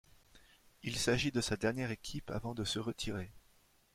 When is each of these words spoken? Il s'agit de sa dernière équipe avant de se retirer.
Il 0.81 0.95
s'agit 0.97 1.31
de 1.31 1.41
sa 1.41 1.57
dernière 1.57 1.91
équipe 1.91 2.31
avant 2.31 2.55
de 2.55 2.63
se 2.63 2.79
retirer. 2.79 3.29